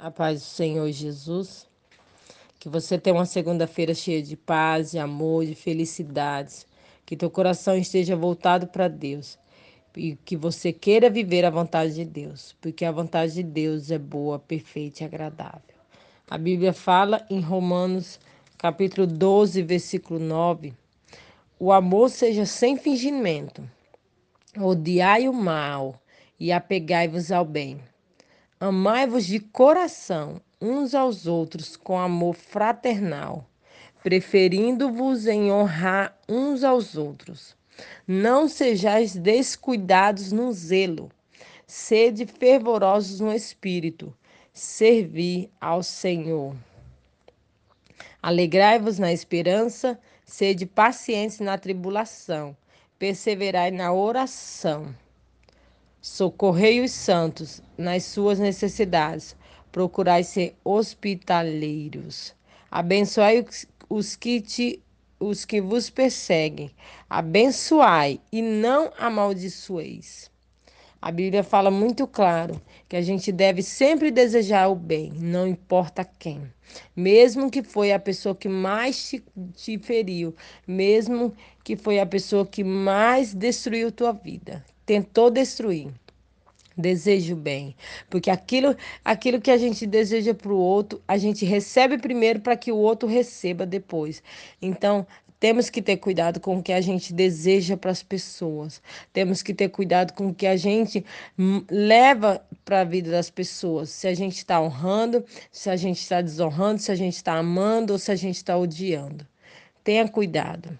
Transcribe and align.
A 0.00 0.12
paz 0.12 0.40
do 0.40 0.44
Senhor 0.44 0.88
Jesus. 0.92 1.66
Que 2.60 2.68
você 2.68 2.96
tenha 2.96 3.16
uma 3.16 3.26
segunda-feira 3.26 3.92
cheia 3.92 4.22
de 4.22 4.36
paz, 4.36 4.92
de 4.92 4.98
amor, 4.98 5.44
de 5.44 5.56
felicidades. 5.56 6.64
Que 7.04 7.16
teu 7.16 7.28
coração 7.28 7.76
esteja 7.76 8.14
voltado 8.14 8.68
para 8.68 8.86
Deus. 8.86 9.36
E 9.96 10.14
que 10.24 10.36
você 10.36 10.72
queira 10.72 11.10
viver 11.10 11.44
a 11.44 11.50
vontade 11.50 11.94
de 11.94 12.04
Deus. 12.04 12.54
Porque 12.60 12.84
a 12.84 12.92
vontade 12.92 13.34
de 13.34 13.42
Deus 13.42 13.90
é 13.90 13.98
boa, 13.98 14.38
perfeita 14.38 15.02
e 15.02 15.06
agradável. 15.06 15.76
A 16.30 16.38
Bíblia 16.38 16.72
fala 16.72 17.26
em 17.28 17.40
Romanos, 17.40 18.20
capítulo 18.56 19.04
12, 19.04 19.62
versículo 19.62 20.20
9. 20.20 20.74
O 21.58 21.72
amor 21.72 22.08
seja 22.08 22.46
sem 22.46 22.76
fingimento. 22.76 23.68
Odiai 24.56 25.28
o 25.28 25.32
mal 25.32 26.00
e 26.38 26.52
apegai-vos 26.52 27.32
ao 27.32 27.44
bem. 27.44 27.80
Amai-vos 28.60 29.24
de 29.24 29.38
coração 29.38 30.40
uns 30.60 30.92
aos 30.92 31.28
outros 31.28 31.76
com 31.76 31.96
amor 31.96 32.34
fraternal, 32.34 33.48
preferindo-vos 34.02 35.28
em 35.28 35.52
honrar 35.52 36.18
uns 36.28 36.64
aos 36.64 36.96
outros. 36.96 37.56
Não 38.04 38.48
sejais 38.48 39.14
descuidados 39.14 40.32
no 40.32 40.52
zelo, 40.52 41.08
sede 41.68 42.26
fervorosos 42.26 43.20
no 43.20 43.32
espírito, 43.32 44.12
servi 44.52 45.48
ao 45.60 45.80
Senhor. 45.84 46.56
Alegrai-vos 48.20 48.98
na 48.98 49.12
esperança, 49.12 49.96
sede 50.24 50.66
pacientes 50.66 51.38
na 51.38 51.56
tribulação, 51.56 52.56
perseverai 52.98 53.70
na 53.70 53.92
oração. 53.92 54.92
Socorrei 56.10 56.80
os 56.80 56.90
santos 56.90 57.62
nas 57.76 58.02
suas 58.02 58.38
necessidades. 58.38 59.36
Procurai 59.70 60.24
ser 60.24 60.56
hospitaleiros. 60.64 62.34
Abençoai 62.70 63.44
os 63.90 64.16
que 64.16 64.40
te 64.40 64.82
os 65.20 65.44
que 65.44 65.60
vos 65.60 65.90
perseguem. 65.90 66.70
Abençoai 67.10 68.20
e 68.32 68.40
não 68.40 68.90
amaldiçoeis. 68.98 70.30
A 71.00 71.12
Bíblia 71.12 71.44
fala 71.44 71.70
muito 71.70 72.06
claro 72.06 72.58
que 72.88 72.96
a 72.96 73.02
gente 73.02 73.30
deve 73.30 73.62
sempre 73.62 74.10
desejar 74.10 74.68
o 74.68 74.74
bem, 74.74 75.12
não 75.12 75.46
importa 75.46 76.08
quem. 76.18 76.50
Mesmo 76.96 77.50
que 77.50 77.62
foi 77.62 77.92
a 77.92 77.98
pessoa 77.98 78.34
que 78.34 78.48
mais 78.48 79.10
te, 79.10 79.22
te 79.54 79.78
feriu, 79.78 80.34
mesmo 80.66 81.34
que 81.62 81.76
foi 81.76 82.00
a 82.00 82.06
pessoa 82.06 82.46
que 82.46 82.64
mais 82.64 83.34
destruiu 83.34 83.92
tua 83.92 84.12
vida, 84.12 84.64
tentou 84.88 85.30
destruir. 85.30 85.92
Desejo 86.74 87.36
bem, 87.36 87.74
porque 88.08 88.30
aquilo, 88.30 88.74
aquilo 89.04 89.40
que 89.40 89.50
a 89.50 89.58
gente 89.58 89.84
deseja 89.84 90.32
para 90.32 90.52
o 90.52 90.56
outro, 90.56 91.02
a 91.08 91.18
gente 91.18 91.44
recebe 91.44 91.98
primeiro 91.98 92.40
para 92.40 92.56
que 92.56 92.70
o 92.70 92.76
outro 92.76 93.08
receba 93.08 93.66
depois. 93.66 94.22
Então, 94.62 95.04
temos 95.40 95.68
que 95.68 95.82
ter 95.82 95.96
cuidado 95.96 96.40
com 96.40 96.56
o 96.56 96.62
que 96.62 96.72
a 96.72 96.80
gente 96.80 97.12
deseja 97.12 97.76
para 97.76 97.90
as 97.90 98.02
pessoas. 98.02 98.80
Temos 99.12 99.42
que 99.42 99.52
ter 99.52 99.68
cuidado 99.68 100.12
com 100.14 100.28
o 100.28 100.34
que 100.34 100.46
a 100.46 100.56
gente 100.56 101.04
leva 101.68 102.40
para 102.64 102.80
a 102.82 102.84
vida 102.84 103.10
das 103.10 103.28
pessoas. 103.28 103.90
Se 103.90 104.06
a 104.06 104.14
gente 104.14 104.38
está 104.38 104.60
honrando, 104.60 105.24
se 105.50 105.68
a 105.68 105.76
gente 105.76 106.00
está 106.00 106.22
desonrando, 106.22 106.80
se 106.80 106.92
a 106.92 106.96
gente 106.96 107.16
está 107.16 107.34
amando 107.34 107.92
ou 107.92 107.98
se 107.98 108.10
a 108.12 108.16
gente 108.16 108.36
está 108.36 108.56
odiando. 108.56 109.26
Tenha 109.82 110.08
cuidado, 110.08 110.78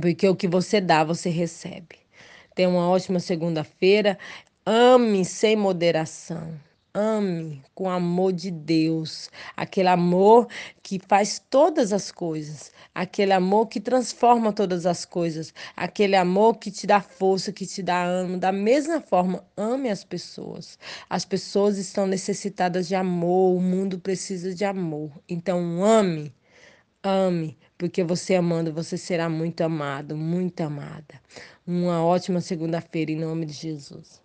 porque 0.00 0.26
o 0.26 0.34
que 0.34 0.48
você 0.48 0.80
dá, 0.80 1.04
você 1.04 1.28
recebe. 1.28 2.03
Tenha 2.54 2.68
uma 2.68 2.88
ótima 2.88 3.18
segunda-feira. 3.20 4.18
Ame 4.64 5.24
sem 5.24 5.56
moderação. 5.56 6.58
Ame 6.96 7.60
com 7.74 7.90
amor 7.90 8.32
de 8.32 8.52
Deus, 8.52 9.28
aquele 9.56 9.88
amor 9.88 10.46
que 10.80 11.00
faz 11.00 11.42
todas 11.50 11.92
as 11.92 12.12
coisas, 12.12 12.70
aquele 12.94 13.32
amor 13.32 13.66
que 13.66 13.80
transforma 13.80 14.52
todas 14.52 14.86
as 14.86 15.04
coisas, 15.04 15.52
aquele 15.76 16.14
amor 16.14 16.54
que 16.58 16.70
te 16.70 16.86
dá 16.86 17.00
força, 17.00 17.52
que 17.52 17.66
te 17.66 17.82
dá 17.82 18.04
ânimo. 18.04 18.38
Da 18.38 18.52
mesma 18.52 19.00
forma, 19.00 19.44
ame 19.56 19.90
as 19.90 20.04
pessoas. 20.04 20.78
As 21.10 21.24
pessoas 21.24 21.78
estão 21.78 22.06
necessitadas 22.06 22.86
de 22.86 22.94
amor, 22.94 23.56
o 23.56 23.60
mundo 23.60 23.98
precisa 23.98 24.54
de 24.54 24.64
amor. 24.64 25.10
Então, 25.28 25.82
ame 25.82 26.32
Ame, 27.06 27.58
porque 27.84 28.02
você 28.02 28.34
amando, 28.34 28.72
você 28.72 28.96
será 28.96 29.28
muito 29.28 29.60
amado, 29.60 30.16
muito 30.16 30.62
amada. 30.62 31.20
Uma 31.66 32.02
ótima 32.02 32.40
segunda-feira 32.40 33.12
em 33.12 33.16
nome 33.16 33.44
de 33.44 33.52
Jesus. 33.52 34.22